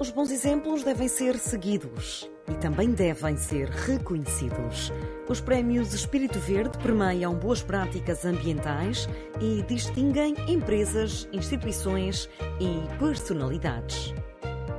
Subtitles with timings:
[0.00, 4.90] Os bons exemplos devem ser seguidos e também devem ser reconhecidos.
[5.28, 9.06] Os prémios Espírito Verde permeiam boas práticas ambientais
[9.42, 14.14] e distinguem empresas, instituições e personalidades.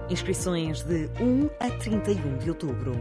[0.09, 2.99] Inscrições de 1 a 31 de outubro.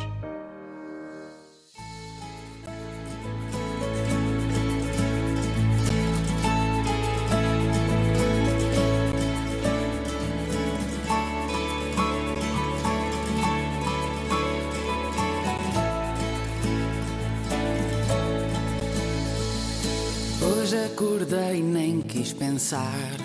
[22.54, 23.17] Pensar.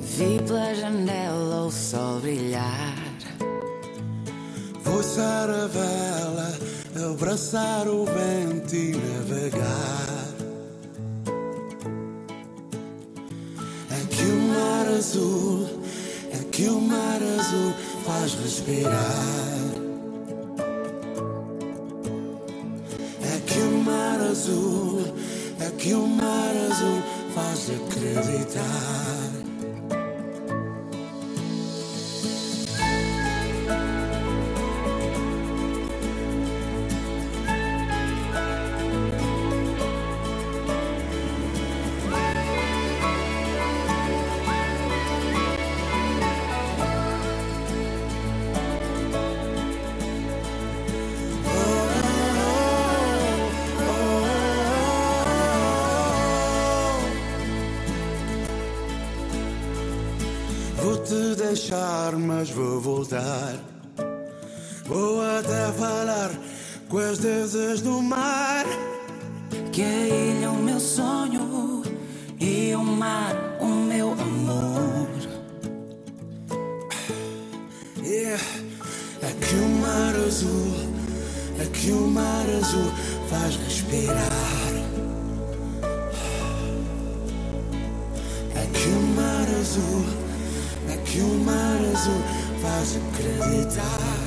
[0.00, 2.94] Vi pela janela o sol brilhar.
[4.84, 6.58] Vou ser a vela,
[7.10, 10.06] abraçar o vento e navegar.
[13.98, 15.68] Aqui o mar azul,
[16.40, 17.72] aqui o mar azul
[18.04, 19.56] faz respirar.
[23.34, 25.16] Aqui o mar azul
[25.86, 29.45] que o mar azul faz acreditar.
[61.56, 63.54] Deixar, mas vou voltar.
[64.84, 66.30] Vou até falar
[66.86, 68.66] com as deusas do mar.
[69.72, 71.82] Que a ilha é o meu sonho
[72.38, 75.08] e o mar o meu amor.
[78.04, 78.42] Yeah.
[79.22, 80.74] Aqui o mar azul,
[81.64, 82.92] aqui o mar azul
[83.30, 84.35] faz respirar.
[92.06, 92.22] Azul
[92.62, 94.25] faz acreditar.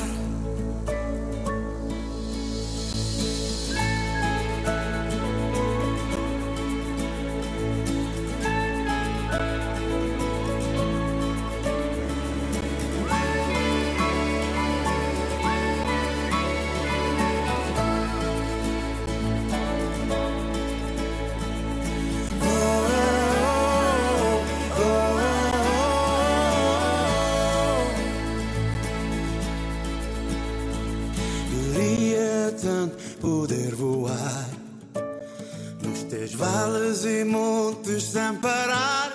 [38.19, 39.11] sem parar.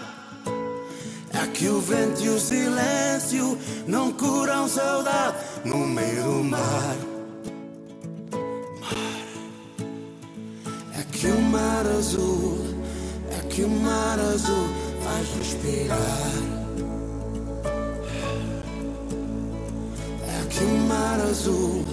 [1.32, 6.96] É que o vento e o silêncio não curam saudade no meio do mar.
[8.80, 9.26] mar.
[10.98, 12.58] É que o mar azul,
[13.30, 14.68] é que o mar azul
[15.04, 16.42] faz respirar.
[20.34, 21.84] É que o mar azul,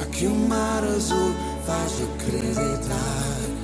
[0.00, 1.32] é que o mar azul
[1.66, 3.57] faz acreditar.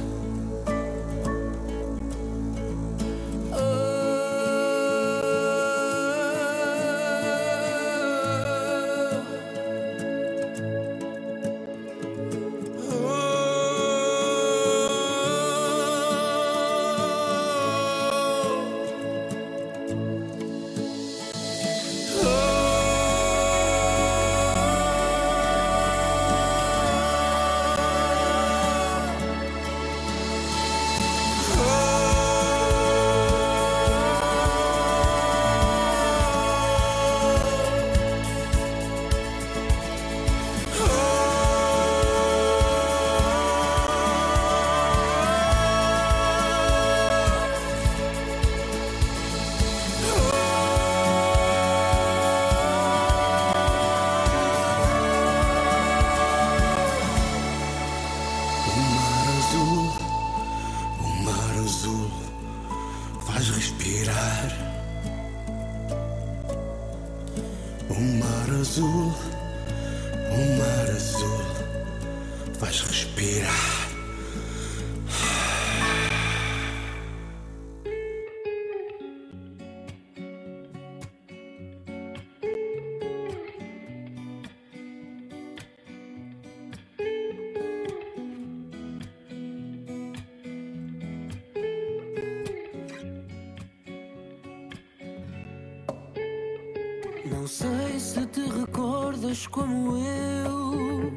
[99.54, 101.12] Como eu,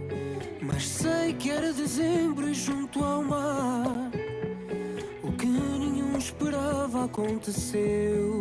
[0.62, 4.12] mas sei que era dezembro e junto ao mar.
[5.24, 8.40] O que nenhum esperava aconteceu.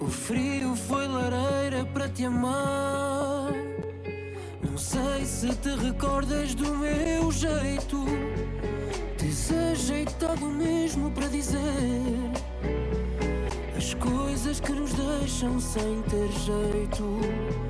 [0.00, 3.52] O frio foi lareira para te amar.
[4.68, 8.04] Não sei se te recordas do meu jeito,
[9.18, 11.60] desajeitado mesmo para dizer
[13.76, 17.67] as coisas que nos deixam sem ter jeito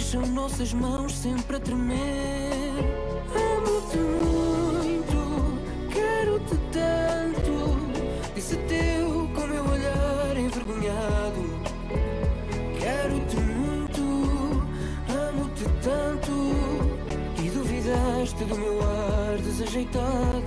[0.00, 2.72] deixam nossas mãos sempre a tremer.
[3.36, 5.18] Amo-te muito,
[5.92, 7.76] quero-te tanto.
[8.34, 11.42] Disse teu com meu olhar envergonhado.
[12.78, 14.00] Quero-te muito,
[15.28, 16.32] amo-te tanto.
[17.44, 20.39] E duvidaste do meu ar desajeitado.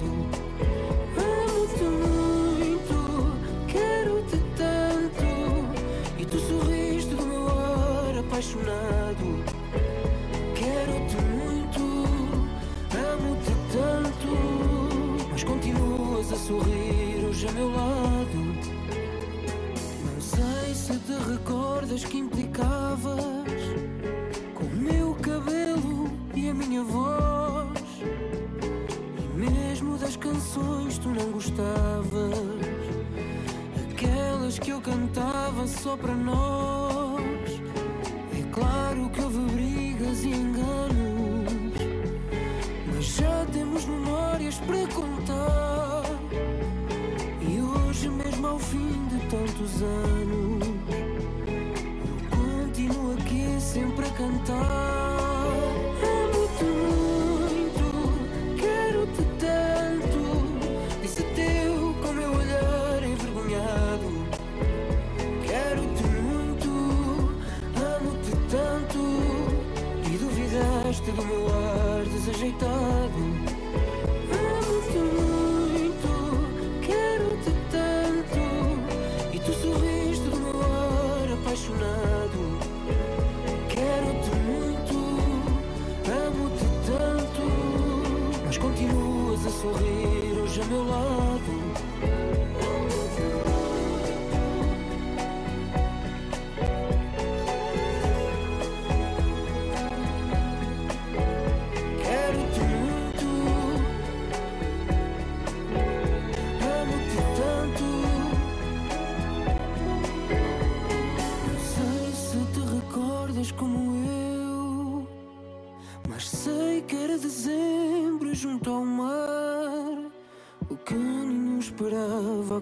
[53.73, 54.72] Sempre a cantar.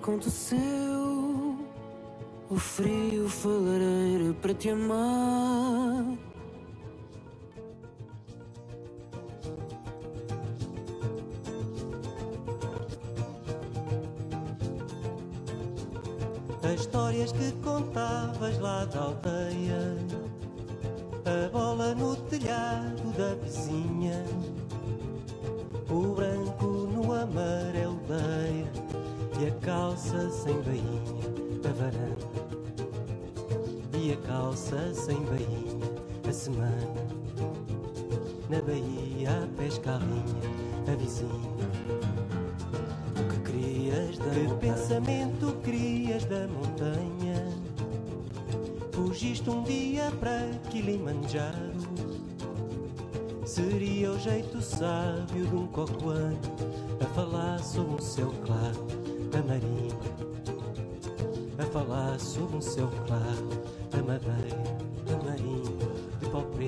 [0.01, 1.55] Aconteceu.
[2.49, 5.50] O frio foi lareira para te amar.
[34.91, 35.91] Calça sem bainha
[36.27, 37.07] a semana,
[38.49, 41.31] na baía a pesca a linha, a vizinha.
[43.17, 47.47] O que crias da que pensamento crias da montanha?
[48.91, 51.71] Fugiste um dia para Kilimanjaro.
[53.45, 56.39] Seria o jeito sábio de um cocoano
[57.01, 58.87] a falar sobre um céu claro
[59.31, 59.97] da marinha.
[61.57, 64.70] A falar sobre um céu claro da madeira,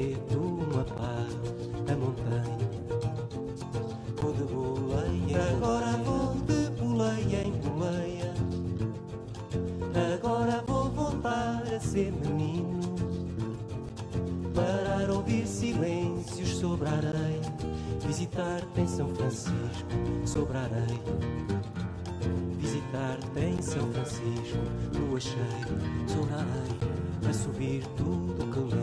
[0.04, 1.26] preto, uma pá,
[1.92, 2.58] a montanha.
[4.22, 8.34] Vou de boleia, agora vou de boleia em boleia.
[10.14, 12.82] Agora vou voltar a ser menino.
[14.54, 17.54] Parar a ouvir silêncios sobre a areia.
[18.06, 19.88] Visitar-te em São Francisco,
[20.26, 21.00] sobre a areia.
[22.58, 24.58] Visitar-te em São Francisco,
[24.94, 25.68] lua cheia,
[26.08, 26.94] sobre a areia.
[27.30, 28.83] A subir tudo que lembro,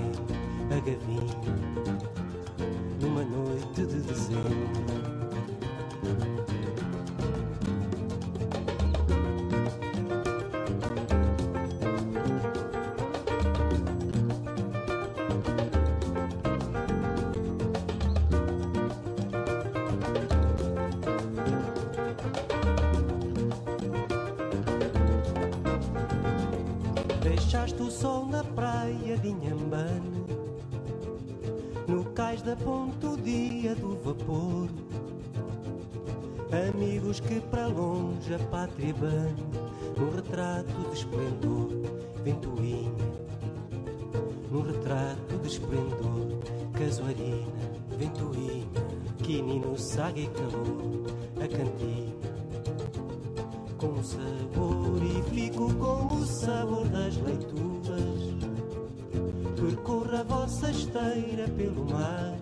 [0.81, 2.00] gavinha.
[32.51, 34.69] estrada ponto o dia do vapor.
[36.69, 39.37] Amigos que para longe a pátria banha,
[39.97, 41.69] num retrato de esplendor,
[42.25, 42.91] ventoinha.
[44.51, 46.39] Num retrato de esplendor,
[46.73, 48.67] casuarina, ventoinha.
[49.23, 52.11] Quinino, saga e calor, a cantina.
[53.79, 58.31] Com sabor e fico com o sabor das leituras.
[59.57, 62.40] Percorra a vossa esteira pelo mar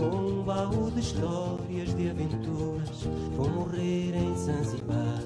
[0.00, 3.04] com um baú de histórias de aventuras.
[3.36, 5.19] Vou morrer em Zanzibar.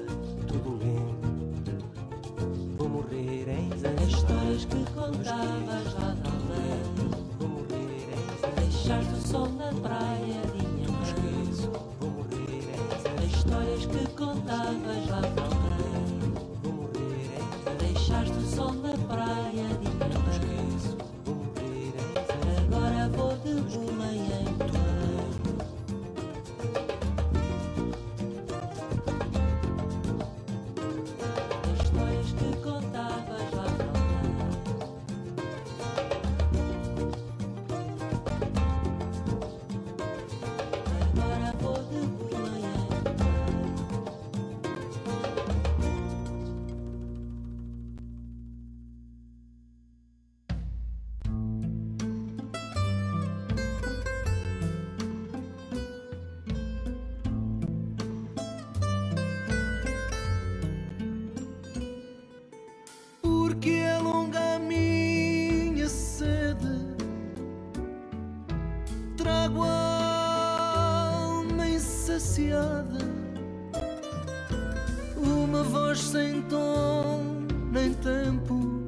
[78.35, 78.83] tempo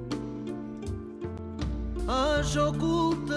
[2.08, 3.36] haja oculta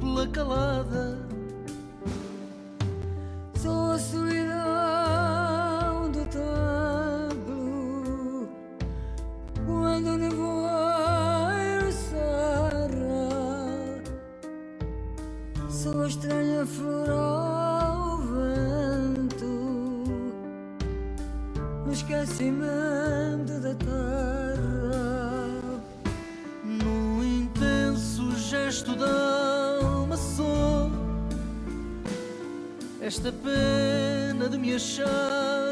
[0.00, 1.25] pela calada.
[33.06, 35.65] esta pena de me achar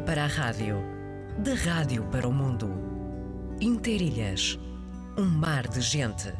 [0.00, 0.82] Para a Rádio.
[1.38, 2.68] De Rádio para o Mundo.
[3.60, 4.58] Interilhas.
[5.16, 6.32] Um mar de gente.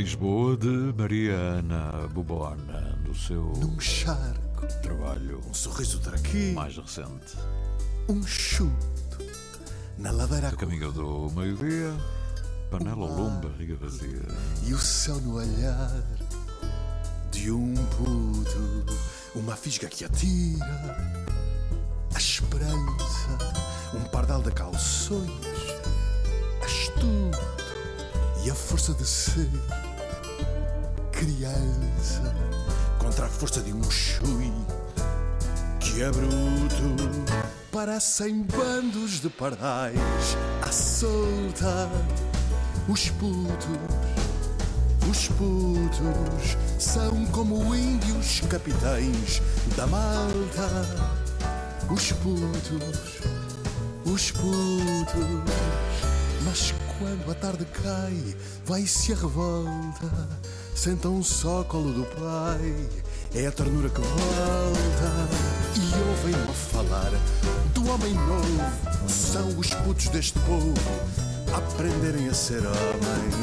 [0.00, 7.36] Lisboa de Maria Ana Bubona, do seu Num charco, trabalho um sorriso daqui, mais recente.
[8.08, 9.18] um chuto
[9.98, 11.92] na ladeira A caminho do meio-dia,
[12.70, 14.22] panela ao lume, barriga vazia.
[14.66, 15.92] e o céu no olhar
[17.30, 18.86] de um puto,
[19.34, 20.96] uma fisga que atira
[22.14, 23.36] a esperança,
[23.94, 25.30] um pardal de calções,
[26.64, 27.38] astuto
[28.42, 29.50] e a força de ser
[31.20, 32.34] criança
[32.98, 34.50] contra a força de um chui
[35.78, 36.96] que é bruto.
[37.70, 39.98] Parecem bandos de pardais
[40.62, 41.90] à solta.
[42.88, 43.68] Os putos,
[45.10, 49.42] os putos são como índios capitães
[49.76, 50.70] da malta.
[51.90, 53.20] Os putos,
[54.06, 55.20] os putos.
[56.46, 60.49] Mas quando a tarde cai, vai-se a revolta.
[60.74, 62.74] Sentam só colo do pai.
[63.34, 65.28] É a ternura que volta.
[65.76, 67.10] E ouvem-me falar
[67.74, 69.08] do homem novo.
[69.08, 70.74] São os putos deste povo
[71.54, 73.34] aprenderem a ser homens.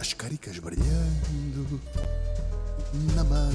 [0.00, 1.80] As caricas brilhando
[3.14, 3.50] na mão.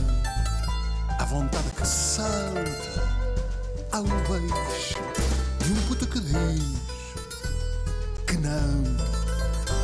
[1.19, 3.03] A vontade que salta
[3.91, 4.95] ao beijo
[5.59, 6.83] de um puto que diz
[8.27, 8.83] que não.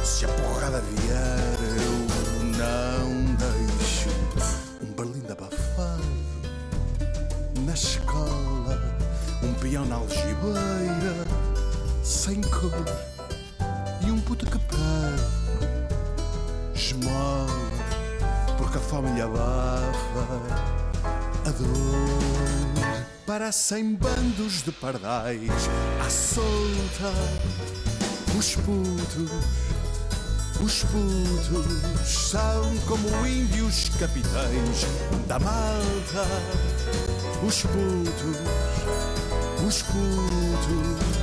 [0.03, 2.18] Se a porrada vier, eu
[2.59, 4.09] não deixo
[4.81, 6.03] um berlindo abafado
[7.65, 8.77] na escola,
[9.41, 11.25] um peão na algibeira
[12.03, 12.85] sem cor
[14.05, 15.39] e um puto que pede
[16.75, 17.47] esmola
[18.57, 20.25] porque a fome lhe abafa
[21.45, 22.99] a dor.
[23.25, 25.49] Parecem bandos de pardais
[26.05, 27.13] à solta.
[28.37, 29.31] Os putos,
[30.61, 34.85] os putos são como índios capitães
[35.27, 36.25] da malta.
[37.45, 38.37] Os putos,
[39.65, 41.19] os putos.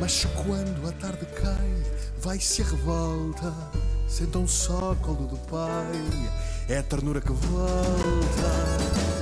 [0.00, 1.82] Mas quando a tarde cai,
[2.20, 3.52] vai-se a revolta.
[4.08, 6.30] Sentam só colo do pai,
[6.68, 8.50] é a ternura que volta.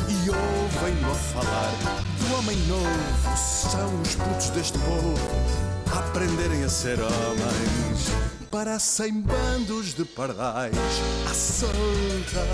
[0.09, 1.73] E ouvem-no a falar
[2.19, 3.37] do homem novo.
[3.37, 5.15] São os putos deste povo
[5.93, 8.32] a aprenderem a ser homens.
[8.53, 10.77] Parecem bandos de pardais
[11.27, 12.45] à solta.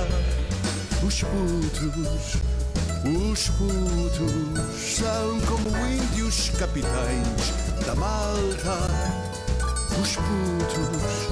[1.05, 2.37] Os putos,
[3.05, 7.51] os putos são como índios capitães
[7.85, 8.79] da malta.
[10.01, 11.27] Os putos,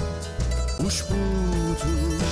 [0.84, 2.24] os putos.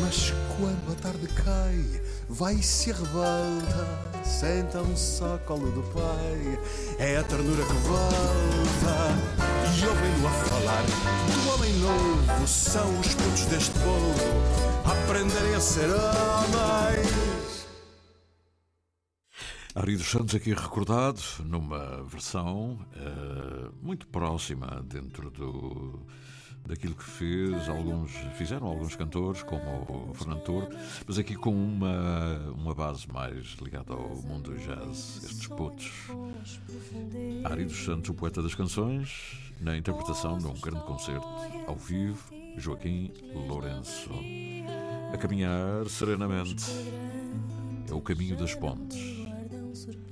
[0.00, 1.84] Mas quando a tarde cai,
[2.28, 4.06] vai-se revolta.
[4.24, 6.58] Sentam-se ao colo do pai,
[6.98, 9.46] é a ternura que volta.
[9.78, 12.46] E ouvem-no a falar do homem novo.
[12.46, 17.26] São os putos deste povo aprenderem a ser homens.
[19.74, 26.00] Ari dos Santos aqui recordado numa versão eh, muito próxima dentro do
[26.66, 30.68] daquilo que fez alguns fizeram alguns cantores como o Fernando Toro,
[31.06, 35.90] mas aqui com uma uma base mais ligada ao mundo do jazz, estes putos.
[37.44, 41.26] Ari dos Santos, o poeta das canções, na interpretação de um grande concerto
[41.66, 44.10] ao vivo, Joaquim Lourenço.
[45.12, 46.64] A caminhar serenamente
[47.88, 48.98] é o Caminho das Pontes.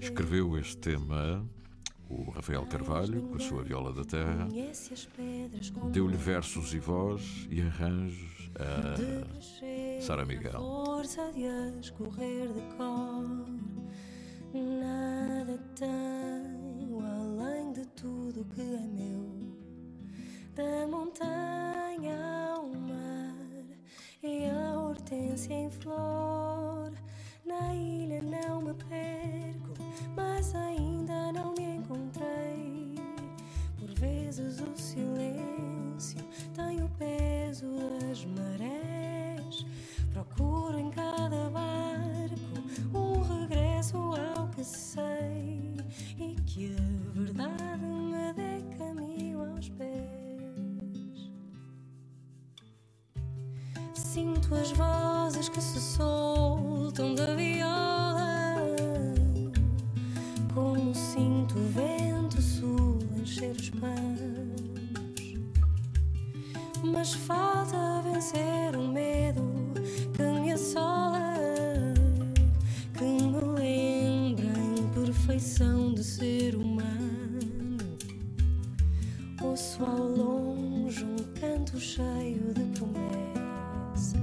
[0.00, 1.44] Escreveu este tema
[2.16, 4.48] o Rafael Carvalho, com a sua viola da terra,
[5.90, 10.52] deu-lhe versos e voz e arranjos a Sara Miguel.
[10.52, 11.44] Força de
[11.80, 13.24] escorrer de cor,
[14.54, 19.28] nada tenho além de tudo que é meu,
[20.54, 23.34] da montanha ao mar
[24.22, 26.92] e a hortência em flor.
[27.44, 29.74] Na ilha não me perco,
[30.16, 30.83] mas ainda
[34.36, 36.18] vezes o silêncio
[36.54, 37.66] tem o peso
[38.00, 39.64] das marés.
[40.12, 42.34] Procuro em cada barco
[42.92, 45.76] um regresso ao que sei
[46.18, 51.30] e que a verdade me dê caminho aos pés.
[53.94, 57.53] Sinto as vozes que se soltam da viola,
[67.04, 69.42] Mas falta vencer o medo
[70.14, 71.34] que me assola,
[72.96, 77.76] que me lembra a imperfeição de ser humano.
[79.42, 84.16] Ouço ao longe um canto cheio de promessa.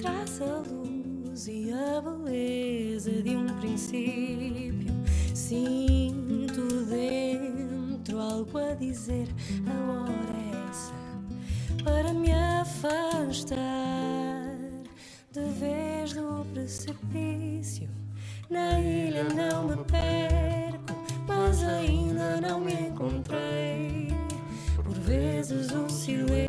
[0.00, 4.94] Traz a luz e a beleza de um princípio.
[5.34, 9.28] Sinto dentro algo a dizer.
[9.66, 10.15] A
[13.36, 14.56] afastar
[15.30, 17.88] de vez do precipício.
[18.48, 20.94] Na ilha não me perco,
[21.26, 24.08] mas ainda não me encontrei.
[24.82, 26.45] Por vezes o silêncio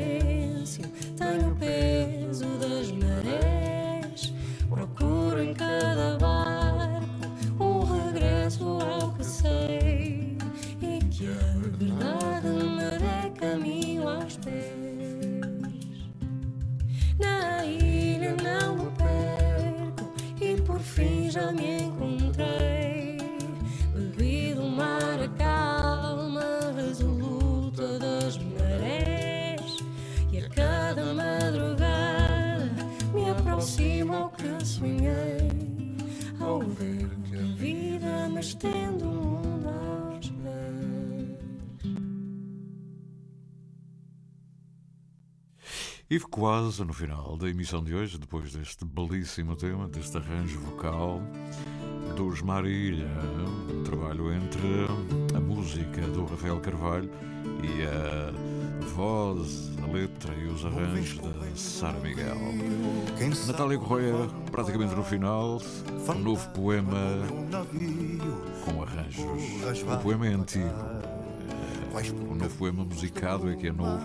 [33.58, 35.96] ao que sonhei.
[36.38, 41.38] Ao ver que a vida me estende o mundo aos pés.
[46.08, 51.20] E quase no final da emissão de hoje, depois deste belíssimo tema, deste arranjo vocal
[52.16, 53.08] dos Marília,
[53.68, 54.86] um trabalho entre
[55.36, 57.10] a música do Rafael Carvalho
[57.62, 58.57] e a
[58.98, 62.36] voz, a letra e os arranjos da Sara Miguel.
[63.46, 65.62] Natália Correia, praticamente no final,
[66.08, 66.96] um novo poema
[68.64, 69.24] com arranjos.
[69.84, 70.68] O poema é antigo.
[72.28, 74.04] O novo poema musicado é que é novo.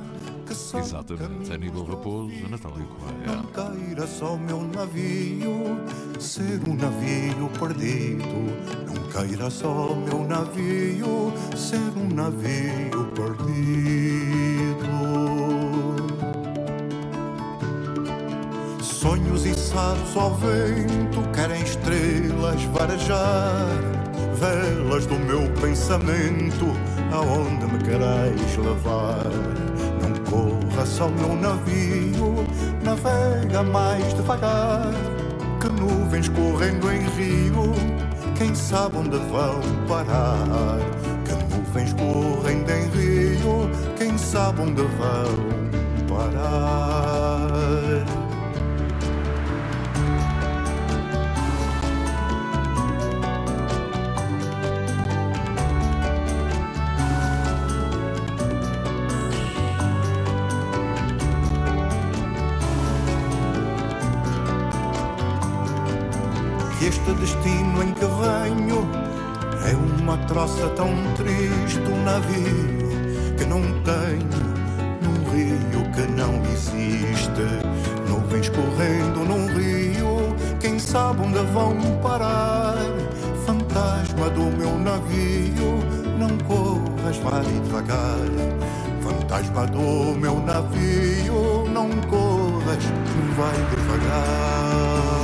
[0.78, 1.52] Exatamente.
[1.52, 3.36] Aníbal Raposo, Natália Correia.
[3.36, 5.80] Não queira só meu navio
[6.20, 8.24] ser um navio perdido.
[8.94, 14.43] Não queira só meu navio ser um navio perdido.
[19.04, 23.68] Sonhos içados ao vento querem estrelas varejar,
[24.34, 26.68] velas do meu pensamento,
[27.12, 29.26] aonde me quereis levar.
[30.02, 32.46] Não corra só meu navio,
[32.82, 34.94] navega mais devagar,
[35.60, 37.74] que nuvens correndo em rio,
[38.38, 40.80] quem sabe onde vão parar.
[41.26, 47.33] Que nuvens correndo em rio, quem sabe onde vão parar.
[66.88, 68.86] Este destino em que venho
[69.66, 74.44] é uma troça tão triste, um navio que não tenho,
[75.02, 77.46] num rio que não existe.
[78.10, 82.76] Nuvens correndo num rio, quem sabe onde vão parar?
[83.46, 85.80] Fantasma do meu navio,
[86.20, 88.20] não corras, vai devagar.
[89.02, 92.84] Fantasma do meu navio, não corras,
[93.38, 95.23] vai devagar.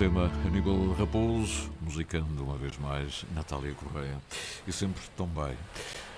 [0.00, 4.16] Tema, Aníbal Raposo, musicando uma vez mais Natália Correia.
[4.66, 5.54] E sempre tão bem.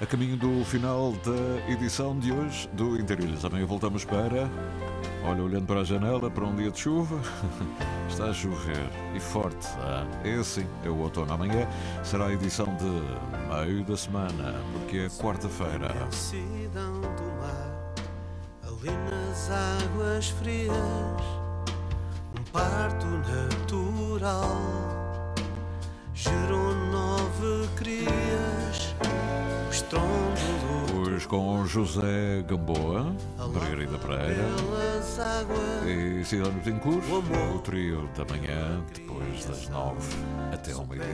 [0.01, 3.45] A caminho do final da edição de hoje do Interilhas.
[3.45, 4.49] Amanhã voltamos para.
[5.25, 7.21] Olha, olhando para a janela, para um dia de chuva,
[8.09, 9.66] está a chover e forte.
[9.79, 11.33] Ah, é é o outono.
[11.33, 11.66] Amanhã
[12.05, 15.92] será a edição de meio da semana, porque é quarta-feira.
[18.62, 21.41] Ali nas águas frias,
[22.53, 24.61] parto natural
[26.15, 28.95] gerou nove crias.
[29.67, 34.47] O estrondo Hoje com José Gamboa, Margarida Pereira
[35.87, 37.03] e Cidade Betancourt,
[37.55, 40.15] o trio da manhã, depois das nove
[40.53, 41.12] até ao meio-dia.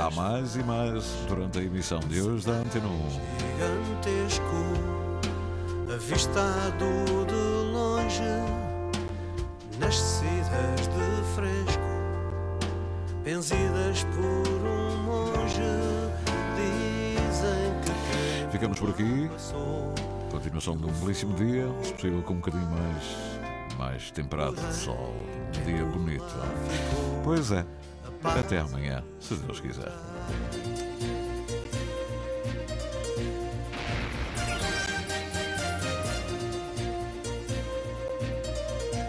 [0.00, 3.10] Há mais e mais durante a emissão de hoje da Antena 1.
[3.38, 4.44] gigantesco,
[5.94, 6.84] avistado
[7.26, 8.22] de longe,
[9.78, 11.82] nascidas de fresco,
[13.22, 15.62] benzidas por um monge,
[16.56, 19.28] dizem que Ficamos por aqui.
[20.30, 25.14] Continuação de um belíssimo dia, se possível com um bocadinho mais, mais temperado de sol.
[25.58, 26.24] Um dia bonito.
[27.24, 27.64] Pois é.
[28.22, 29.92] Até amanhã, se Deus quiser.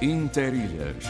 [0.06, 1.04] Interilhas.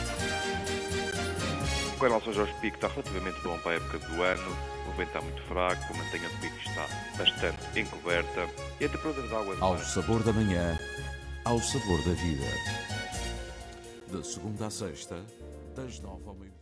[1.93, 4.57] O canal São Jorge Pico está relativamente bom para a época do ano.
[4.87, 8.47] O vento está muito fraco, a mantenha do pico está bastante encoberta
[8.79, 10.79] e a temperatura da água Ao sabor da manhã,
[11.43, 12.45] ao sabor da vida.
[14.07, 15.17] De segunda a sexta,
[15.75, 16.54] das nove ao meio